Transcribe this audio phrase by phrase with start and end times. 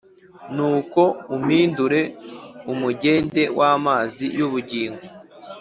[0.55, 1.01] Nuko
[1.35, 2.01] umpindure
[2.73, 5.03] umugende w’amazi y’ubugingo